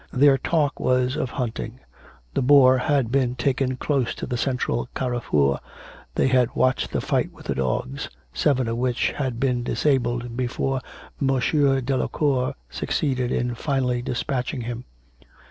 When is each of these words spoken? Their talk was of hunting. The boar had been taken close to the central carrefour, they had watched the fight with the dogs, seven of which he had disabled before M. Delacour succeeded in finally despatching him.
Their 0.11 0.39
talk 0.39 0.79
was 0.79 1.15
of 1.15 1.29
hunting. 1.29 1.79
The 2.33 2.41
boar 2.41 2.79
had 2.79 3.11
been 3.11 3.35
taken 3.35 3.75
close 3.77 4.15
to 4.15 4.25
the 4.25 4.35
central 4.35 4.89
carrefour, 4.95 5.59
they 6.15 6.27
had 6.27 6.55
watched 6.55 6.89
the 6.91 7.01
fight 7.01 7.31
with 7.31 7.45
the 7.45 7.53
dogs, 7.53 8.09
seven 8.33 8.67
of 8.67 8.77
which 8.77 8.99
he 8.99 9.13
had 9.13 9.39
disabled 9.63 10.35
before 10.35 10.81
M. 11.21 11.29
Delacour 11.85 12.55
succeeded 12.67 13.31
in 13.31 13.53
finally 13.53 14.01
despatching 14.01 14.61
him. 14.61 14.85